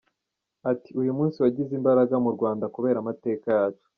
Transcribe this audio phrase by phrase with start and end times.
[0.71, 3.85] Ati “Uyu munsi wagize imbaraga mu Rwanda kubera amateka yacu.